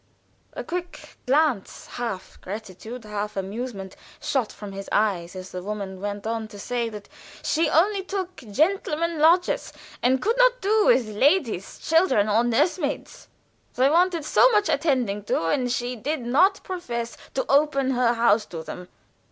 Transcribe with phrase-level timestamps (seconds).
[0.53, 6.25] A quick glance, half gratitude, half amusement, shot from his eyes as the woman went
[6.25, 7.07] on to say that
[7.43, 13.27] she only took gentlemen lodgers, and could not do with ladies, children, and nurse maids.
[13.75, 18.47] They wanted so much attending to, and she did not profess to open her house
[18.47, 18.87] to them.